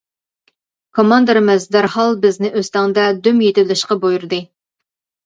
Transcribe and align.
كوماندىرىمىز 0.99 1.67
دەرھال 1.75 2.17
بىزنى 2.23 2.51
ئۆستەڭدە 2.61 3.05
دۈم 3.29 3.45
يېتىۋېلىشقا 3.47 3.99
بۇيرۇدى. 4.07 4.41